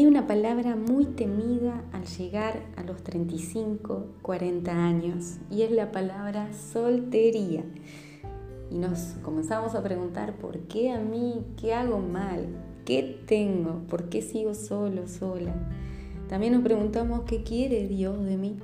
Hay 0.00 0.06
una 0.06 0.26
palabra 0.26 0.76
muy 0.76 1.04
temida 1.04 1.84
al 1.92 2.06
llegar 2.06 2.62
a 2.78 2.82
los 2.84 3.04
35, 3.04 4.06
40 4.22 4.72
años 4.72 5.36
y 5.50 5.60
es 5.60 5.70
la 5.70 5.92
palabra 5.92 6.54
soltería. 6.54 7.64
Y 8.70 8.78
nos 8.78 9.16
comenzamos 9.22 9.74
a 9.74 9.82
preguntar, 9.82 10.36
¿por 10.36 10.60
qué 10.60 10.90
a 10.90 10.98
mí? 10.98 11.44
¿Qué 11.60 11.74
hago 11.74 11.98
mal? 11.98 12.46
¿Qué 12.86 13.20
tengo? 13.26 13.82
¿Por 13.90 14.08
qué 14.08 14.22
sigo 14.22 14.54
solo, 14.54 15.06
sola? 15.06 15.52
También 16.30 16.54
nos 16.54 16.62
preguntamos, 16.62 17.24
¿qué 17.26 17.42
quiere 17.42 17.86
Dios 17.86 18.24
de 18.24 18.38
mí? 18.38 18.56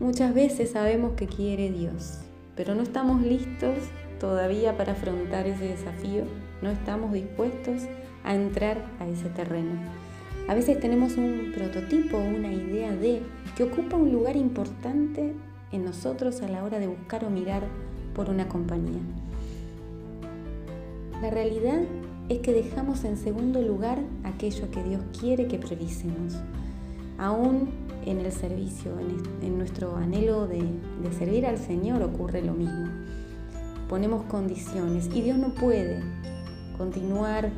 Muchas 0.00 0.34
veces 0.34 0.70
sabemos 0.70 1.12
que 1.12 1.28
quiere 1.28 1.70
Dios, 1.70 2.18
pero 2.56 2.74
no 2.74 2.82
estamos 2.82 3.22
listos 3.22 3.78
todavía 4.18 4.76
para 4.76 4.94
afrontar 4.94 5.46
ese 5.46 5.68
desafío, 5.68 6.24
no 6.62 6.70
estamos 6.70 7.12
dispuestos 7.12 7.82
a 8.24 8.34
entrar 8.34 8.84
a 8.98 9.06
ese 9.06 9.28
terreno. 9.28 9.78
A 10.52 10.54
veces 10.54 10.78
tenemos 10.78 11.16
un 11.16 11.50
prototipo, 11.54 12.18
una 12.18 12.52
idea 12.52 12.94
de 12.94 13.22
que 13.56 13.62
ocupa 13.62 13.96
un 13.96 14.12
lugar 14.12 14.36
importante 14.36 15.32
en 15.72 15.82
nosotros 15.82 16.42
a 16.42 16.48
la 16.48 16.62
hora 16.62 16.78
de 16.78 16.88
buscar 16.88 17.24
o 17.24 17.30
mirar 17.30 17.62
por 18.14 18.28
una 18.28 18.50
compañía. 18.50 19.00
La 21.22 21.30
realidad 21.30 21.80
es 22.28 22.40
que 22.40 22.52
dejamos 22.52 23.02
en 23.04 23.16
segundo 23.16 23.62
lugar 23.62 23.98
aquello 24.24 24.70
que 24.70 24.84
Dios 24.84 25.00
quiere 25.18 25.46
que 25.46 25.58
priorisemos. 25.58 26.34
Aún 27.16 27.70
en 28.04 28.20
el 28.20 28.30
servicio, 28.30 28.90
en, 29.40 29.56
nuestro 29.56 29.96
anhelo 29.96 30.46
de, 30.46 30.58
de 30.58 31.12
servir 31.18 31.46
al 31.46 31.56
Señor 31.56 32.02
ocurre 32.02 32.42
lo 32.42 32.52
mismo. 32.52 32.90
Ponemos 33.88 34.24
condiciones 34.24 35.08
y 35.14 35.22
Dios 35.22 35.38
no 35.38 35.54
puede 35.54 36.02
continuar 36.76 37.48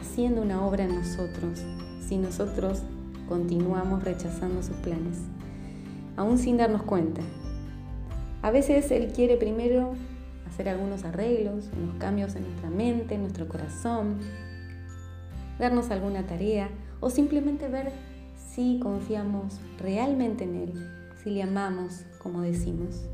haciendo 0.00 0.40
una 0.40 0.64
obra 0.64 0.84
en 0.84 0.94
nosotros 0.94 1.62
si 2.06 2.18
nosotros 2.18 2.82
continuamos 3.28 4.04
rechazando 4.04 4.62
sus 4.62 4.76
planes, 4.76 5.18
aún 6.16 6.38
sin 6.38 6.56
darnos 6.56 6.82
cuenta. 6.82 7.22
A 8.42 8.50
veces 8.50 8.90
Él 8.90 9.12
quiere 9.14 9.36
primero 9.36 9.94
hacer 10.46 10.68
algunos 10.68 11.04
arreglos, 11.04 11.70
unos 11.76 11.96
cambios 11.96 12.36
en 12.36 12.42
nuestra 12.42 12.70
mente, 12.70 13.14
en 13.14 13.22
nuestro 13.22 13.48
corazón, 13.48 14.18
darnos 15.58 15.90
alguna 15.90 16.26
tarea 16.26 16.68
o 17.00 17.10
simplemente 17.10 17.68
ver 17.68 17.90
si 18.36 18.78
confiamos 18.80 19.58
realmente 19.78 20.44
en 20.44 20.54
Él, 20.56 20.72
si 21.22 21.30
le 21.30 21.42
amamos 21.42 22.04
como 22.18 22.42
decimos. 22.42 23.06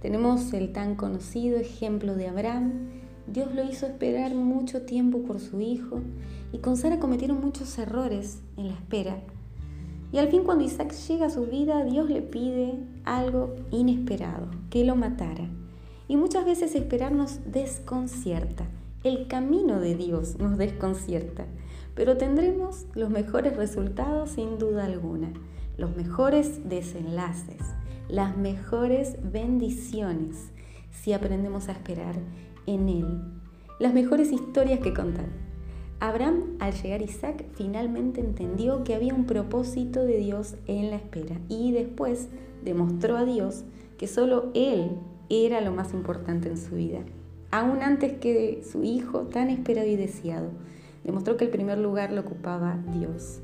Tenemos 0.00 0.52
el 0.52 0.72
tan 0.72 0.94
conocido 0.96 1.58
ejemplo 1.58 2.14
de 2.14 2.28
Abraham, 2.28 3.01
Dios 3.26 3.54
lo 3.54 3.62
hizo 3.64 3.86
esperar 3.86 4.34
mucho 4.34 4.82
tiempo 4.82 5.22
por 5.22 5.38
su 5.38 5.60
hijo 5.60 6.00
y 6.52 6.58
con 6.58 6.76
Sara 6.76 6.98
cometieron 6.98 7.40
muchos 7.40 7.78
errores 7.78 8.40
en 8.56 8.68
la 8.68 8.74
espera. 8.74 9.16
Y 10.12 10.18
al 10.18 10.28
fin 10.28 10.44
cuando 10.44 10.64
Isaac 10.64 10.92
llega 11.08 11.26
a 11.26 11.30
su 11.30 11.46
vida, 11.46 11.84
Dios 11.84 12.10
le 12.10 12.20
pide 12.20 12.74
algo 13.04 13.54
inesperado, 13.70 14.50
que 14.68 14.84
lo 14.84 14.96
matara. 14.96 15.48
Y 16.08 16.16
muchas 16.16 16.44
veces 16.44 16.74
esperar 16.74 17.12
nos 17.12 17.40
desconcierta. 17.50 18.66
El 19.04 19.26
camino 19.28 19.80
de 19.80 19.94
Dios 19.94 20.38
nos 20.38 20.58
desconcierta. 20.58 21.46
Pero 21.94 22.18
tendremos 22.18 22.86
los 22.94 23.08
mejores 23.08 23.56
resultados 23.56 24.30
sin 24.30 24.58
duda 24.58 24.84
alguna, 24.84 25.32
los 25.78 25.96
mejores 25.96 26.68
desenlaces, 26.68 27.60
las 28.08 28.36
mejores 28.36 29.16
bendiciones 29.22 30.50
si 30.90 31.12
aprendemos 31.12 31.68
a 31.68 31.72
esperar 31.72 32.16
en 32.66 32.88
Él, 32.88 33.20
las 33.78 33.94
mejores 33.94 34.32
historias 34.32 34.80
que 34.80 34.94
contar. 34.94 35.26
Abraham, 36.00 36.56
al 36.58 36.72
llegar 36.72 37.00
Isaac, 37.00 37.44
finalmente 37.54 38.20
entendió 38.20 38.82
que 38.82 38.94
había 38.94 39.14
un 39.14 39.24
propósito 39.24 40.02
de 40.02 40.18
Dios 40.18 40.56
en 40.66 40.90
la 40.90 40.96
espera 40.96 41.36
y 41.48 41.70
después 41.70 42.28
demostró 42.64 43.16
a 43.16 43.24
Dios 43.24 43.64
que 43.98 44.08
solo 44.08 44.50
Él 44.54 44.90
era 45.30 45.60
lo 45.60 45.70
más 45.70 45.94
importante 45.94 46.48
en 46.48 46.56
su 46.56 46.74
vida, 46.74 47.00
aún 47.52 47.82
antes 47.82 48.14
que 48.14 48.62
su 48.68 48.82
hijo 48.82 49.20
tan 49.20 49.48
esperado 49.48 49.86
y 49.86 49.96
deseado. 49.96 50.48
Demostró 51.04 51.36
que 51.36 51.44
el 51.44 51.50
primer 51.50 51.78
lugar 51.78 52.12
lo 52.12 52.22
ocupaba 52.22 52.78
Dios. 52.92 53.40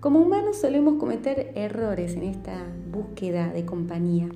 Como 0.00 0.20
humanos 0.20 0.56
solemos 0.56 0.98
cometer 0.98 1.52
errores 1.54 2.14
en 2.14 2.22
esta 2.22 2.66
búsqueda 2.90 3.52
de 3.52 3.64
compañía. 3.64 4.28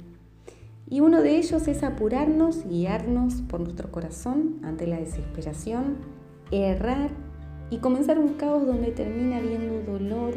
Y 0.89 1.01
uno 1.01 1.23
de 1.23 1.39
ellos 1.39 1.67
es 1.67 1.83
apurarnos, 1.83 2.67
guiarnos 2.69 3.43
por 3.43 3.61
nuestro 3.61 3.91
corazón 3.91 4.61
ante 4.63 4.87
la 4.87 4.99
desesperación, 4.99 5.97
errar 6.51 7.11
y 7.71 7.79
comenzar 7.79 8.19
un 8.19 8.35
caos 8.35 8.67
donde 8.67 8.93
termina 8.93 9.39
habiendo 9.39 9.81
dolor 9.91 10.35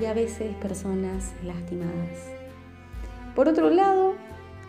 y 0.00 0.04
a 0.04 0.12
veces 0.14 0.54
personas 0.56 1.32
lastimadas. 1.44 2.18
Por 3.34 3.48
otro 3.48 3.70
lado, 3.70 4.14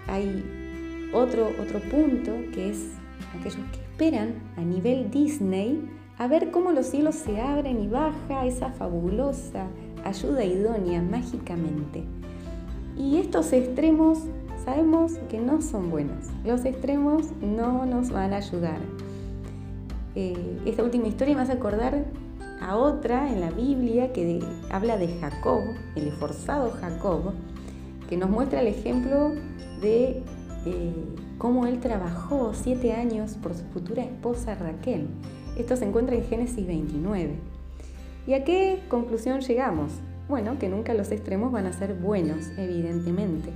hay 0.07 1.11
otro, 1.13 1.49
otro 1.61 1.79
punto 1.81 2.31
que 2.53 2.69
es 2.69 2.91
aquellos 3.37 3.59
que 3.71 3.79
esperan 3.79 4.35
a 4.57 4.61
nivel 4.61 5.11
Disney 5.11 5.89
a 6.17 6.27
ver 6.27 6.51
cómo 6.51 6.71
los 6.71 6.87
cielos 6.87 7.15
se 7.15 7.41
abren 7.41 7.81
y 7.81 7.87
baja 7.87 8.45
esa 8.45 8.69
fabulosa 8.71 9.67
ayuda 10.05 10.45
idónea 10.45 11.01
mágicamente. 11.01 12.03
Y 12.97 13.17
estos 13.17 13.51
extremos 13.51 14.19
sabemos 14.65 15.13
que 15.29 15.39
no 15.39 15.61
son 15.61 15.91
buenos. 15.91 16.25
Los 16.43 16.65
extremos 16.65 17.27
no 17.41 17.85
nos 17.85 18.09
van 18.09 18.33
a 18.33 18.37
ayudar. 18.37 18.79
Eh, 20.15 20.59
esta 20.65 20.83
última 20.83 21.07
historia 21.07 21.35
me 21.35 21.41
hace 21.41 21.51
acordar 21.51 22.05
a 22.59 22.75
otra 22.75 23.31
en 23.31 23.41
la 23.41 23.51
Biblia 23.51 24.11
que 24.11 24.39
habla 24.71 24.97
de 24.97 25.07
Jacob, 25.19 25.61
el 25.95 26.07
esforzado 26.07 26.71
Jacob, 26.71 27.33
que 28.09 28.17
nos 28.17 28.29
muestra 28.29 28.61
el 28.61 28.67
ejemplo 28.67 29.33
de 29.81 30.23
eh, 30.65 30.93
cómo 31.37 31.67
él 31.67 31.79
trabajó 31.79 32.53
siete 32.55 32.93
años 32.93 33.33
por 33.33 33.53
su 33.53 33.63
futura 33.65 34.03
esposa 34.03 34.55
Raquel. 34.55 35.07
Esto 35.59 35.75
se 35.75 35.85
encuentra 35.85 36.15
en 36.15 36.25
Génesis 36.25 36.65
29. 36.65 37.35
¿Y 38.25 38.33
a 38.33 38.43
qué 38.43 38.81
conclusión 38.89 39.41
llegamos? 39.41 39.91
Bueno, 40.27 40.57
que 40.57 40.69
nunca 40.69 40.95
los 40.95 41.11
extremos 41.11 41.51
van 41.51 41.67
a 41.67 41.73
ser 41.73 41.93
buenos, 41.93 42.47
evidentemente. 42.57 43.51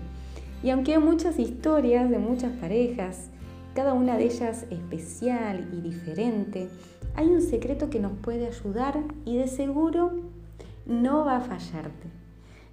Y 0.64 0.72
aunque 0.72 0.94
hay 0.94 1.02
muchas 1.02 1.40
historias 1.40 2.10
de 2.10 2.20
muchas 2.20 2.52
parejas, 2.54 3.30
cada 3.74 3.94
una 3.94 4.18
de 4.18 4.26
ellas 4.26 4.66
especial 4.70 5.70
y 5.72 5.82
diferente, 5.82 6.70
hay 7.16 7.28
un 7.28 7.42
secreto 7.42 7.90
que 7.90 8.00
nos 8.00 8.14
puede 8.14 8.48
ayudar 8.48 9.04
y 9.26 9.38
de 9.38 9.48
seguro 9.48 10.12
no 10.86 11.26
va 11.26 11.38
a 11.38 11.42
fallarte. 11.42 12.08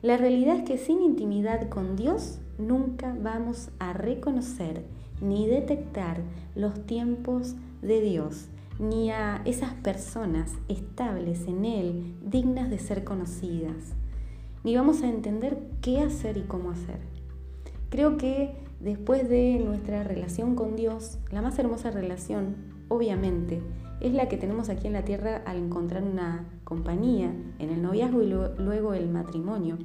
La 0.02 0.16
realidad 0.16 0.56
es 0.56 0.62
que 0.64 0.78
sin 0.78 1.00
intimidad 1.00 1.68
con 1.68 1.96
Dios 1.96 2.38
nunca 2.58 3.16
vamos 3.20 3.70
a 3.78 3.92
reconocer 3.92 4.84
ni 5.20 5.46
detectar 5.46 6.20
los 6.54 6.86
tiempos 6.86 7.54
de 7.82 8.00
Dios, 8.00 8.48
ni 8.78 9.10
a 9.10 9.42
esas 9.44 9.72
personas 9.74 10.52
estables 10.68 11.46
en 11.46 11.64
Él, 11.64 12.14
dignas 12.22 12.68
de 12.68 12.78
ser 12.78 13.04
conocidas, 13.04 13.94
ni 14.64 14.76
vamos 14.76 15.02
a 15.02 15.08
entender 15.08 15.58
qué 15.80 16.00
hacer 16.00 16.36
y 16.36 16.42
cómo 16.42 16.70
hacer. 16.70 17.15
Creo 17.88 18.16
que 18.16 18.56
después 18.80 19.28
de 19.28 19.60
nuestra 19.64 20.02
relación 20.02 20.56
con 20.56 20.76
Dios, 20.76 21.18
la 21.30 21.42
más 21.42 21.58
hermosa 21.58 21.90
relación, 21.90 22.56
obviamente, 22.88 23.62
es 24.00 24.12
la 24.12 24.28
que 24.28 24.36
tenemos 24.36 24.68
aquí 24.68 24.86
en 24.86 24.92
la 24.92 25.04
tierra 25.04 25.42
al 25.46 25.56
encontrar 25.56 26.02
una 26.02 26.44
compañía 26.64 27.32
en 27.58 27.70
el 27.70 27.82
noviazgo 27.82 28.22
y 28.22 28.26
luego 28.26 28.94
el 28.94 29.08
matrimonio. 29.08 29.78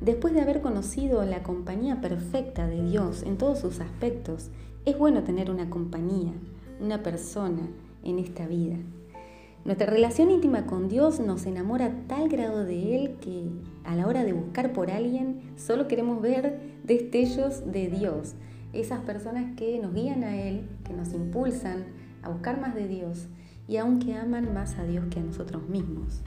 Después 0.00 0.34
de 0.34 0.42
haber 0.42 0.60
conocido 0.60 1.24
la 1.24 1.42
compañía 1.42 2.00
perfecta 2.00 2.66
de 2.66 2.82
Dios 2.82 3.22
en 3.22 3.38
todos 3.38 3.60
sus 3.60 3.80
aspectos, 3.80 4.50
es 4.84 4.98
bueno 4.98 5.24
tener 5.24 5.50
una 5.50 5.70
compañía, 5.70 6.32
una 6.80 7.02
persona 7.02 7.62
en 8.04 8.18
esta 8.18 8.46
vida. 8.46 8.76
Nuestra 9.66 9.88
relación 9.88 10.30
íntima 10.30 10.64
con 10.64 10.88
Dios 10.88 11.18
nos 11.18 11.44
enamora 11.44 11.86
a 11.86 12.06
tal 12.06 12.28
grado 12.28 12.64
de 12.64 12.94
Él 12.94 13.16
que 13.20 13.48
a 13.82 13.96
la 13.96 14.06
hora 14.06 14.22
de 14.22 14.32
buscar 14.32 14.72
por 14.72 14.92
alguien 14.92 15.40
solo 15.56 15.88
queremos 15.88 16.22
ver 16.22 16.60
destellos 16.84 17.72
de 17.72 17.88
Dios, 17.88 18.36
esas 18.72 19.00
personas 19.00 19.56
que 19.56 19.80
nos 19.80 19.92
guían 19.92 20.22
a 20.22 20.40
Él, 20.40 20.68
que 20.84 20.92
nos 20.92 21.12
impulsan 21.12 21.84
a 22.22 22.28
buscar 22.28 22.60
más 22.60 22.76
de 22.76 22.86
Dios 22.86 23.26
y 23.66 23.78
aunque 23.78 24.14
aman 24.14 24.54
más 24.54 24.78
a 24.78 24.84
Dios 24.84 25.06
que 25.10 25.18
a 25.18 25.24
nosotros 25.24 25.68
mismos. 25.68 26.20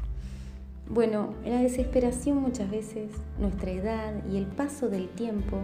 Bueno, 0.89 1.33
en 1.45 1.53
la 1.53 1.61
desesperación 1.61 2.41
muchas 2.41 2.69
veces 2.69 3.09
nuestra 3.39 3.71
edad 3.71 4.15
y 4.29 4.35
el 4.35 4.47
paso 4.47 4.89
del 4.89 5.07
tiempo 5.07 5.59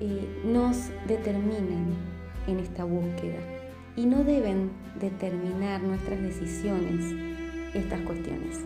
eh, 0.00 0.42
nos 0.44 0.88
determinan 1.06 1.94
en 2.48 2.58
esta 2.58 2.82
búsqueda 2.82 3.53
y 3.96 4.06
no 4.06 4.24
deben 4.24 4.70
determinar 5.00 5.82
nuestras 5.82 6.20
decisiones 6.20 7.14
estas 7.74 8.00
cuestiones. 8.02 8.60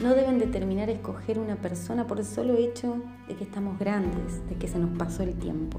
No 0.00 0.14
deben 0.14 0.38
determinar 0.38 0.90
escoger 0.90 1.38
una 1.38 1.56
persona 1.56 2.06
por 2.06 2.18
el 2.18 2.24
solo 2.24 2.56
hecho 2.56 2.96
de 3.28 3.36
que 3.36 3.44
estamos 3.44 3.78
grandes, 3.78 4.46
de 4.48 4.56
que 4.56 4.68
se 4.68 4.78
nos 4.78 4.96
pasó 4.96 5.22
el 5.22 5.34
tiempo. 5.34 5.78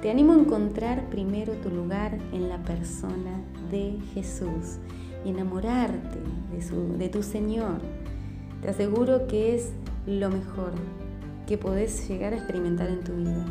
Te 0.00 0.10
animo 0.10 0.32
a 0.32 0.38
encontrar 0.38 1.10
primero 1.10 1.52
tu 1.54 1.68
lugar 1.68 2.18
en 2.32 2.48
la 2.48 2.58
persona 2.62 3.42
de 3.70 3.98
Jesús 4.14 4.78
y 5.24 5.30
enamorarte 5.30 6.18
de, 6.52 6.96
de 6.96 7.08
tu 7.10 7.22
Señor, 7.22 7.80
te 8.62 8.68
aseguro 8.68 9.26
que 9.26 9.54
es 9.54 9.72
lo 10.06 10.30
mejor 10.30 10.72
que 11.46 11.58
podés 11.58 12.08
llegar 12.08 12.32
a 12.32 12.36
experimentar 12.36 12.88
en 12.88 13.00
tu 13.00 13.12
vida, 13.12 13.44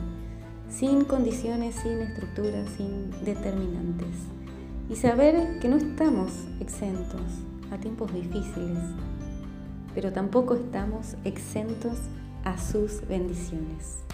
sin 0.69 1.03
condiciones, 1.03 1.75
sin 1.75 1.99
estructuras, 1.99 2.67
sin 2.77 3.11
determinantes. 3.23 4.38
Y 4.89 4.95
saber 4.95 5.59
que 5.59 5.69
no 5.69 5.77
estamos 5.77 6.31
exentos 6.59 7.21
a 7.71 7.77
tiempos 7.77 8.11
difíciles, 8.11 8.79
pero 9.93 10.11
tampoco 10.11 10.55
estamos 10.55 11.15
exentos 11.23 11.99
a 12.43 12.57
sus 12.57 13.07
bendiciones. 13.07 14.08